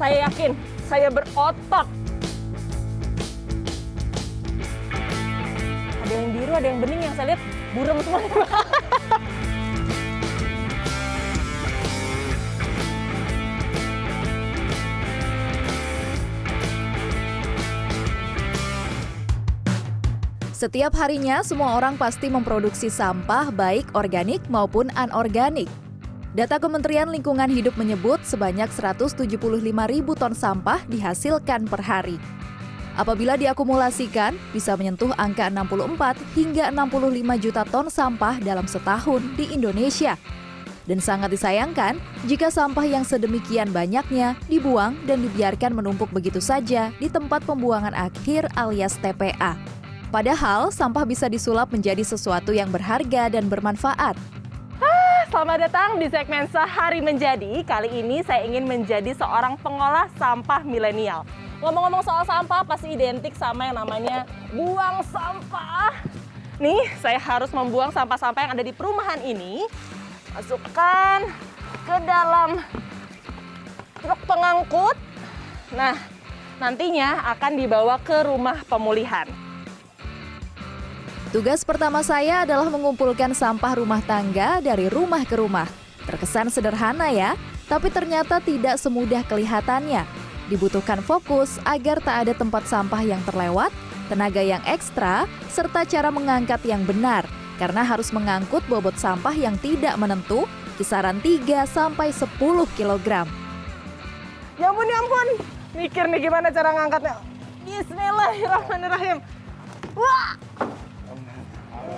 [0.00, 0.56] Saya yakin,
[0.88, 1.84] saya berotot.
[6.00, 7.40] Ada yang biru, ada yang bening yang saya lihat
[7.76, 8.20] burem semua.
[20.56, 25.68] Setiap harinya, semua orang pasti memproduksi sampah baik organik maupun anorganik.
[26.30, 29.26] Data Kementerian Lingkungan Hidup menyebut sebanyak 175
[29.90, 32.22] ribu ton sampah dihasilkan per hari.
[32.94, 40.14] Apabila diakumulasikan, bisa menyentuh angka 64 hingga 65 juta ton sampah dalam setahun di Indonesia.
[40.86, 41.98] Dan sangat disayangkan
[42.30, 48.46] jika sampah yang sedemikian banyaknya dibuang dan dibiarkan menumpuk begitu saja di tempat pembuangan akhir
[48.54, 49.58] alias TPA.
[50.14, 54.39] Padahal sampah bisa disulap menjadi sesuatu yang berharga dan bermanfaat.
[55.30, 57.62] Selamat datang di segmen Sehari Menjadi.
[57.62, 61.22] Kali ini saya ingin menjadi seorang pengolah sampah milenial.
[61.62, 65.94] Ngomong-ngomong soal sampah pasti identik sama yang namanya buang sampah.
[66.58, 69.62] Nih, saya harus membuang sampah-sampah yang ada di perumahan ini.
[70.34, 71.22] Masukkan
[71.86, 72.58] ke dalam
[74.02, 74.98] truk pengangkut.
[75.78, 75.94] Nah,
[76.58, 79.30] nantinya akan dibawa ke rumah pemulihan.
[81.30, 85.70] Tugas pertama saya adalah mengumpulkan sampah rumah tangga dari rumah ke rumah.
[86.02, 87.38] Terkesan sederhana ya,
[87.70, 90.02] tapi ternyata tidak semudah kelihatannya.
[90.50, 93.70] Dibutuhkan fokus agar tak ada tempat sampah yang terlewat,
[94.10, 97.22] tenaga yang ekstra, serta cara mengangkat yang benar.
[97.62, 100.50] Karena harus mengangkut bobot sampah yang tidak menentu,
[100.82, 102.26] kisaran 3 sampai 10
[102.74, 103.22] kg.
[104.58, 105.28] Ya ampun, ya ampun.
[105.78, 107.22] Mikir nih gimana cara ngangkatnya.
[107.62, 109.22] Bismillahirrahmanirrahim.
[109.94, 110.34] Wah!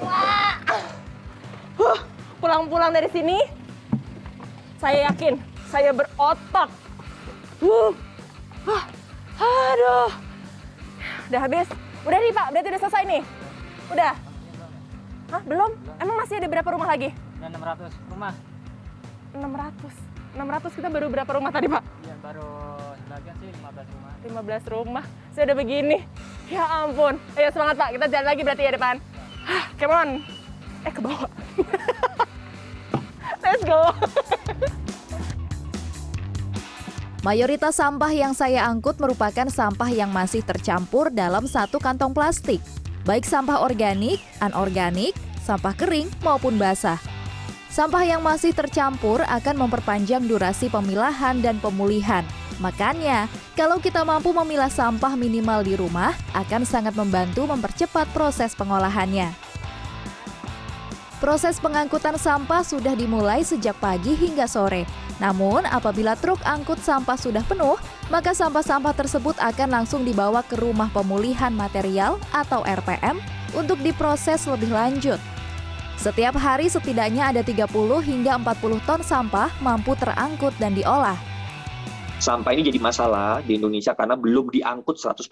[0.03, 0.55] Wah!
[1.79, 1.99] Huh,
[2.43, 3.39] pulang-pulang dari sini,
[4.83, 6.69] saya yakin saya berotot.
[7.63, 7.95] Uh,
[8.69, 8.83] huh,
[9.41, 10.11] aduh,
[11.33, 11.69] udah habis.
[12.03, 13.23] Udah nih Pak, berarti udah selesai nih.
[13.95, 14.13] Udah.
[15.33, 15.71] Hah, belum?
[15.97, 17.15] Emang masih ada berapa rumah lagi?
[17.41, 18.35] Ya 600 rumah.
[19.33, 20.13] 600.
[20.37, 21.83] 600 kita baru berapa rumah tadi Pak?
[22.05, 22.51] Iya baru
[23.01, 24.13] sebagian sih 15 rumah.
[24.29, 25.05] 15 rumah.
[25.33, 25.99] Saya udah begini.
[26.53, 27.17] Ya ampun.
[27.39, 28.97] Ayo semangat Pak, kita jalan lagi berarti ya depan.
[29.79, 30.09] Come on.
[30.83, 31.31] Eh ke bawah.
[33.43, 33.93] Let's go.
[37.23, 42.59] Mayoritas sampah yang saya angkut merupakan sampah yang masih tercampur dalam satu kantong plastik,
[43.07, 46.99] baik sampah organik, anorganik, sampah kering maupun basah.
[47.71, 52.27] Sampah yang masih tercampur akan memperpanjang durasi pemilahan dan pemulihan.
[52.63, 53.27] Makanya,
[53.59, 59.35] kalau kita mampu memilah sampah minimal di rumah, akan sangat membantu mempercepat proses pengolahannya.
[61.19, 64.87] Proses pengangkutan sampah sudah dimulai sejak pagi hingga sore.
[65.19, 67.79] Namun, apabila truk angkut sampah sudah penuh,
[68.11, 73.23] maka sampah-sampah tersebut akan langsung dibawa ke rumah pemulihan material atau RPM
[73.55, 75.23] untuk diproses lebih lanjut.
[75.95, 77.71] Setiap hari setidaknya ada 30
[78.03, 81.32] hingga 40 ton sampah mampu terangkut dan diolah.
[82.23, 85.27] Sampah ini jadi masalah di Indonesia karena belum diangkut 100%.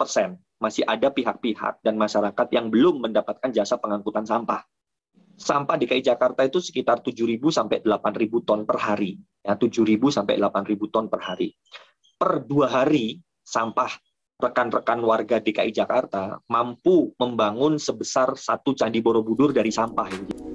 [0.59, 4.67] Masih ada pihak-pihak dan masyarakat yang belum mendapatkan jasa pengangkutan sampah
[5.41, 9.17] sampah DKI Jakarta itu sekitar 7.000 sampai 8.000 ton per hari.
[9.41, 11.57] Ya, 7.000 sampai 8.000 ton per hari.
[12.21, 13.89] Per dua hari, sampah
[14.37, 20.50] rekan-rekan warga DKI Jakarta mampu membangun sebesar satu Candi Borobudur dari sampah.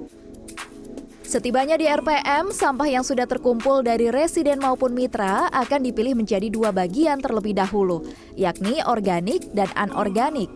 [1.27, 6.71] Setibanya di RPM, sampah yang sudah terkumpul dari residen maupun mitra akan dipilih menjadi dua
[6.71, 7.99] bagian terlebih dahulu,
[8.39, 10.47] yakni organik dan anorganik.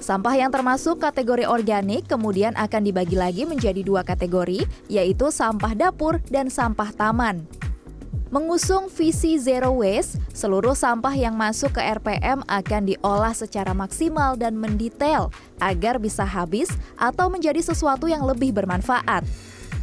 [0.00, 6.16] Sampah yang termasuk kategori organik kemudian akan dibagi lagi menjadi dua kategori, yaitu sampah dapur
[6.32, 7.44] dan sampah taman.
[8.32, 14.56] Mengusung visi zero waste, seluruh sampah yang masuk ke RPM akan diolah secara maksimal dan
[14.56, 15.28] mendetail
[15.60, 19.20] agar bisa habis atau menjadi sesuatu yang lebih bermanfaat.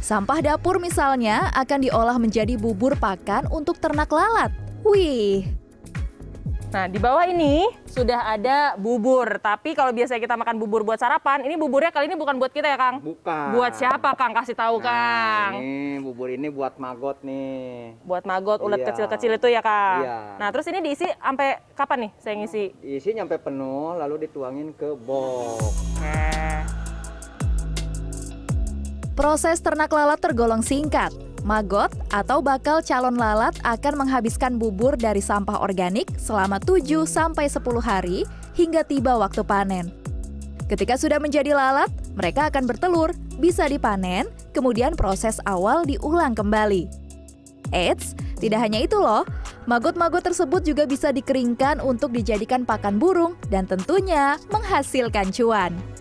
[0.04, 4.52] Sampah dapur misalnya akan diolah menjadi bubur pakan untuk ternak lalat.
[4.84, 5.48] Wih,
[6.74, 9.38] Nah, di bawah ini sudah ada bubur.
[9.38, 12.66] Tapi kalau biasanya kita makan bubur buat sarapan, ini buburnya kali ini bukan buat kita
[12.66, 12.98] ya, Kang?
[12.98, 13.54] Bukan.
[13.54, 14.34] Buat siapa, Kang?
[14.34, 15.62] Kasih tahu, Nah, Kang.
[15.62, 17.94] Ini bubur ini buat magot nih.
[18.02, 18.90] Buat magot ulat Iya.
[18.90, 20.02] kecil-kecil itu ya, Kang?
[20.02, 20.18] Iya.
[20.34, 22.64] Nah, terus ini diisi sampai kapan nih saya ngisi?
[22.82, 25.78] Isi nyampe penuh lalu dituangin ke box.
[25.94, 26.53] Oke.
[29.14, 31.14] Proses ternak lalat tergolong singkat.
[31.46, 37.62] Magot atau bakal calon lalat akan menghabiskan bubur dari sampah organik selama 7 sampai 10
[37.78, 38.26] hari
[38.58, 39.94] hingga tiba waktu panen.
[40.66, 46.88] Ketika sudah menjadi lalat, mereka akan bertelur, bisa dipanen, kemudian proses awal diulang kembali.
[47.70, 49.22] Eits, tidak hanya itu loh,
[49.70, 55.93] maggot-maggot tersebut juga bisa dikeringkan untuk dijadikan pakan burung dan tentunya menghasilkan cuan.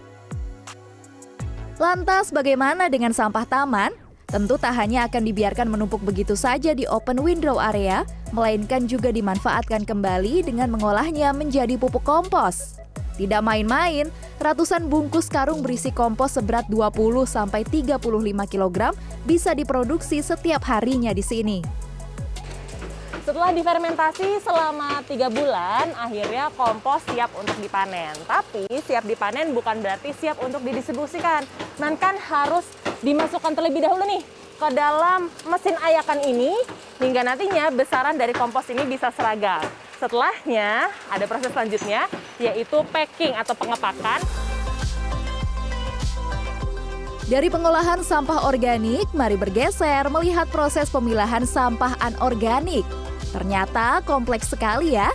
[1.82, 3.90] Lantas bagaimana dengan sampah taman?
[4.30, 9.82] Tentu tak hanya akan dibiarkan menumpuk begitu saja di open window area, melainkan juga dimanfaatkan
[9.82, 12.78] kembali dengan mengolahnya menjadi pupuk kompos.
[13.18, 17.98] Tidak main-main, ratusan bungkus karung berisi kompos seberat 20-35
[18.54, 18.78] kg
[19.26, 21.83] bisa diproduksi setiap harinya di sini.
[23.24, 28.12] Setelah difermentasi selama tiga bulan, akhirnya kompos siap untuk dipanen.
[28.28, 31.48] Tapi siap dipanen bukan berarti siap untuk didistribusikan,
[31.80, 32.68] melainkan harus
[33.00, 34.20] dimasukkan terlebih dahulu nih
[34.60, 36.52] ke dalam mesin ayakan ini
[37.00, 39.64] hingga nantinya besaran dari kompos ini bisa seragam.
[40.04, 42.12] Setelahnya ada proses selanjutnya
[42.44, 44.20] yaitu packing atau pengepakan.
[47.24, 52.84] Dari pengolahan sampah organik, mari bergeser melihat proses pemilahan sampah anorganik.
[53.34, 55.10] Ternyata kompleks sekali ya.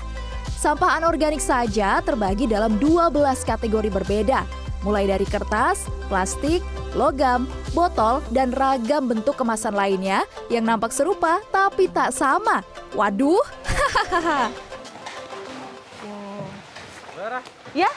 [0.59, 3.15] Sampah anorganik saja terbagi dalam 12
[3.47, 4.43] kategori berbeda,
[4.83, 6.67] mulai dari kertas, plastik,
[6.99, 12.67] logam, botol, dan ragam bentuk kemasan lainnya yang nampak serupa tapi tak sama.
[12.99, 14.51] Waduh, hahaha.
[17.77, 17.93] Ya,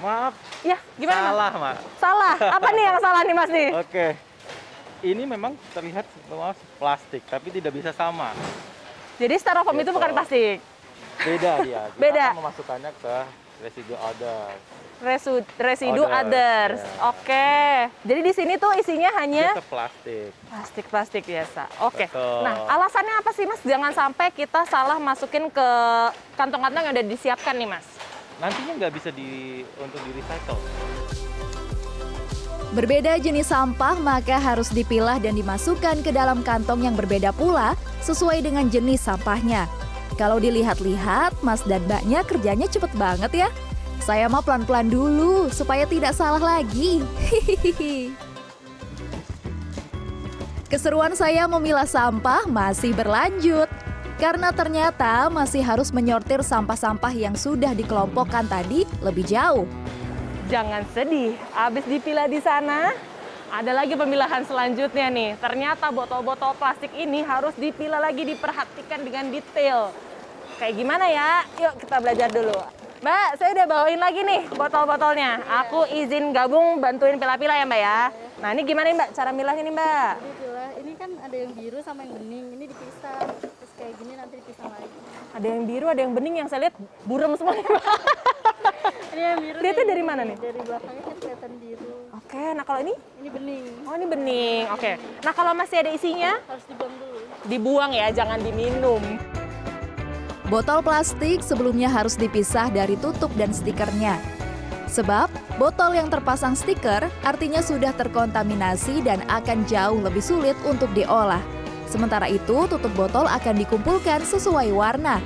[0.00, 0.32] maaf,
[0.64, 1.76] ya, gimana salah, Mak.
[2.00, 2.36] Salah.
[2.40, 3.68] Apa nih yang salah nih Mas nih?
[3.76, 4.06] Oke.
[5.04, 8.32] Ini memang terlihat semua plastik, tapi tidak bisa sama.
[9.22, 9.94] Jadi styrofoam itu Gitu.
[9.94, 10.58] bukan plastik.
[11.16, 11.82] Beda dia.
[11.88, 12.24] Kita Beda.
[12.26, 13.16] akan memasukkannya ke
[13.62, 14.50] residu other.
[15.00, 16.78] Resu, residu Others, others.
[16.78, 17.10] ya.
[17.10, 17.50] Oke.
[18.02, 20.30] Jadi di sini tuh isinya hanya plastik.
[20.46, 21.66] plastik-plastik biasa.
[21.80, 22.06] Oke.
[22.06, 22.38] Betul.
[22.42, 23.58] Nah, alasannya apa sih Mas?
[23.62, 25.68] Jangan sampai kita salah masukin ke
[26.34, 27.86] kantong-kantong yang udah disiapkan nih Mas.
[28.38, 29.30] Nantinya nggak bisa di
[29.76, 30.58] untuk di recycle.
[32.72, 38.40] Berbeda jenis sampah maka harus dipilah dan dimasukkan ke dalam kantong yang berbeda pula sesuai
[38.40, 39.68] dengan jenis sampahnya.
[40.16, 43.48] Kalau dilihat-lihat, Mas dan Mbaknya kerjanya cepet banget ya.
[44.00, 47.04] Saya mah pelan-pelan dulu supaya tidak salah lagi.
[47.28, 48.16] Hihihi.
[50.72, 53.68] Keseruan saya memilah sampah masih berlanjut.
[54.16, 59.68] Karena ternyata masih harus menyortir sampah-sampah yang sudah dikelompokkan tadi lebih jauh.
[60.52, 62.92] Jangan sedih, habis dipilah di sana,
[63.48, 65.40] ada lagi pemilahan selanjutnya nih.
[65.40, 69.96] Ternyata botol-botol plastik ini harus dipilah lagi, diperhatikan dengan detail.
[70.60, 71.48] Kayak gimana ya?
[71.56, 72.52] Yuk kita belajar dulu.
[73.00, 75.40] Mbak, saya udah bawain lagi nih botol-botolnya.
[75.64, 78.00] Aku izin gabung bantuin pilah-pilah ya Mbak ya.
[78.44, 80.12] Nah ini gimana nih Mbak cara milahnya nih Mbak?
[80.20, 83.24] Jadi pilah, ini kan ada yang biru sama yang bening, ini dipisah.
[83.40, 84.98] Terus kayak gini nanti dipisah lagi.
[85.32, 86.76] Ada yang biru, ada yang bening yang saya lihat
[87.08, 87.84] buram semua nih Mbak.
[89.12, 89.58] Ini yang biru.
[89.60, 90.36] Lihatnya dari gini, mana nih?
[90.40, 91.92] Dari belakangnya kan kelihatan biru.
[92.16, 92.94] Oke, nah kalau ini?
[93.20, 93.64] Ini bening.
[93.84, 94.90] Oh ini bening, oke.
[95.20, 97.18] Nah kalau masih ada isinya, Harus dibuang dulu.
[97.44, 99.02] dibuang ya, jangan diminum.
[100.48, 104.20] Botol plastik sebelumnya harus dipisah dari tutup dan stikernya.
[104.88, 111.40] Sebab botol yang terpasang stiker artinya sudah terkontaminasi dan akan jauh lebih sulit untuk diolah.
[111.88, 115.20] Sementara itu, tutup botol akan dikumpulkan sesuai warna.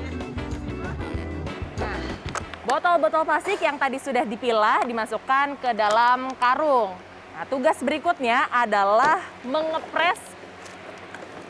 [2.67, 6.99] Botol-botol plastik yang tadi sudah dipilah dimasukkan ke dalam karung.
[7.39, 10.19] Nah, tugas berikutnya adalah mengepres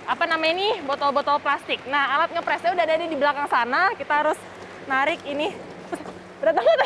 [0.04, 1.80] apa namanya ini botol-botol plastik.
[1.88, 3.96] Nah, alat ngepresnya udah ada di belakang sana.
[3.96, 4.37] Kita harus
[4.85, 5.56] narik ini.
[6.44, 6.78] Berat banget.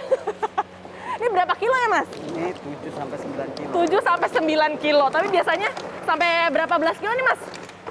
[1.19, 2.07] ini berapa kilo ya, Mas?
[2.31, 3.71] Ini 7 sampai 9 kilo.
[3.83, 5.05] 7 sampai 9 kilo.
[5.11, 5.69] Tapi biasanya
[6.07, 7.41] sampai berapa belas kilo nih, Mas?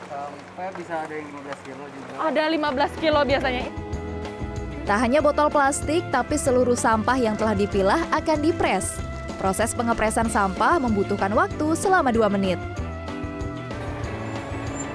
[0.08, 2.12] Sampai bisa ada yang 15 kilo juga.
[2.32, 3.89] Ada 15 kilo biasanya.
[4.86, 9.00] Tak hanya botol plastik, tapi seluruh sampah yang telah dipilah akan dipres.
[9.40, 12.60] Proses pengepresan sampah membutuhkan waktu selama 2 menit.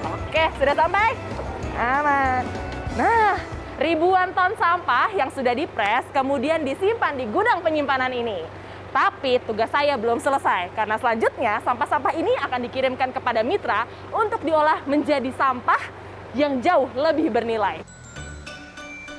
[0.05, 1.17] Oke, sudah sampai?
[1.75, 2.43] Aman.
[2.93, 3.41] Nah,
[3.81, 8.45] ribuan ton sampah yang sudah dipres kemudian disimpan di gudang penyimpanan ini.
[8.95, 13.83] Tapi tugas saya belum selesai karena selanjutnya sampah-sampah ini akan dikirimkan kepada mitra
[14.15, 15.83] untuk diolah menjadi sampah
[16.31, 17.94] yang jauh lebih bernilai.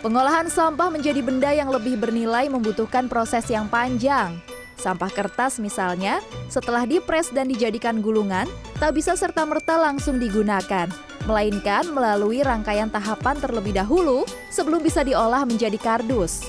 [0.06, 4.38] Pengolahan sampah menjadi benda yang lebih bernilai membutuhkan proses yang panjang.
[4.78, 8.46] Sampah kertas misalnya, setelah dipres dan dijadikan gulungan,
[8.78, 10.86] tak bisa serta-merta langsung digunakan,
[11.26, 16.46] melainkan melalui rangkaian tahapan terlebih dahulu sebelum bisa diolah menjadi kardus.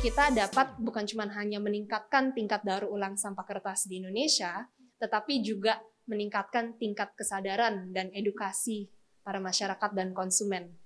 [0.00, 4.72] kita dapat bukan cuma hanya meningkatkan tingkat daur ulang sampah kertas di Indonesia,
[5.04, 8.88] tetapi juga meningkatkan tingkat kesadaran dan edukasi
[9.20, 10.83] para masyarakat dan konsumen.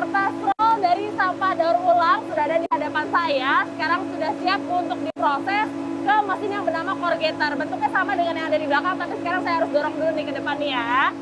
[0.00, 3.68] Kertas roll dari sampah daur ulang sudah ada di hadapan saya.
[3.68, 5.68] Sekarang sudah siap untuk diproses
[6.00, 7.52] ke mesin yang bernama corrugator.
[7.52, 10.32] Bentuknya sama dengan yang ada di belakang, tapi sekarang saya harus dorong dulu nih ke
[10.40, 11.12] depan nih ya.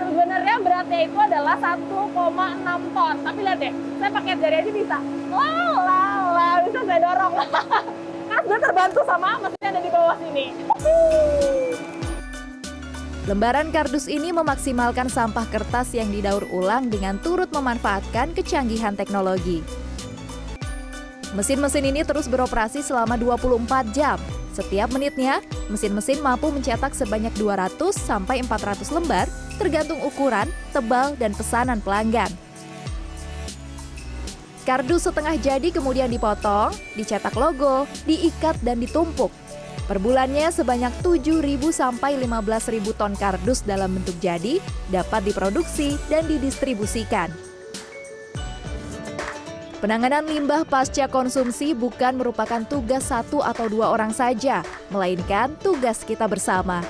[0.00, 3.14] Sebenarnya beratnya itu adalah 1,6 ton.
[3.20, 4.98] Tapi lihat deh, saya pakai jari aja bisa.
[5.28, 7.32] Lah, lah, bisa saya dorong.
[8.32, 10.46] Karena sebenarnya terbantu sama mesinnya ada di bawah sini.
[13.24, 19.64] Lembaran kardus ini memaksimalkan sampah kertas yang didaur ulang dengan turut memanfaatkan kecanggihan teknologi.
[21.32, 24.20] Mesin-mesin ini terus beroperasi selama 24 jam.
[24.52, 25.40] Setiap menitnya,
[25.72, 29.26] mesin-mesin mampu mencetak sebanyak 200 sampai 400 lembar
[29.56, 30.44] tergantung ukuran,
[30.76, 32.28] tebal, dan pesanan pelanggan.
[34.68, 39.32] Kardus setengah jadi kemudian dipotong, dicetak logo, diikat, dan ditumpuk.
[39.84, 47.28] Per bulannya sebanyak 7.000 sampai 15.000 ton kardus dalam bentuk jadi dapat diproduksi dan didistribusikan.
[49.84, 56.24] Penanganan limbah pasca konsumsi bukan merupakan tugas satu atau dua orang saja, melainkan tugas kita
[56.24, 56.80] bersama.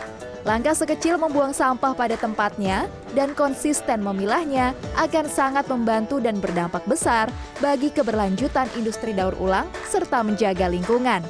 [0.46, 2.86] Langkah sekecil membuang sampah pada tempatnya
[3.18, 10.22] dan konsisten memilahnya akan sangat membantu dan berdampak besar bagi keberlanjutan industri daur ulang serta
[10.22, 11.24] menjaga lingkungan.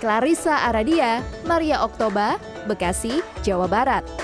[0.00, 4.23] Clarissa Aradia, Maria Oktoba, Bekasi, Jawa Barat.